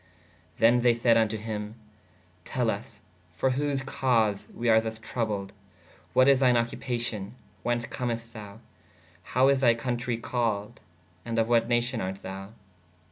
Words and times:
¶Thē 0.59 0.81
they 0.81 0.95
said 0.95 1.15
vnto 1.15 1.37
hī/ 1.37 1.73
tel 2.43 2.65
vs 2.65 2.99
for 3.29 3.51
whose 3.51 3.83
cause 3.83 4.47
we 4.51 4.67
are 4.67 4.81
thus 4.81 4.97
trowbled: 4.97 5.51
what 6.13 6.27
is 6.27 6.39
thine 6.39 6.55
occupaciō/ 6.55 7.29
whence 7.61 7.85
comest 7.85 8.33
thou/ 8.33 8.61
how 9.21 9.47
is 9.47 9.59
thy 9.59 9.75
cōtre 9.75 10.19
called/ 10.19 10.81
& 11.07 11.23
of 11.27 11.49
what 11.49 11.69
nacion 11.69 12.01
art 12.01 12.23
thou? 12.23 12.49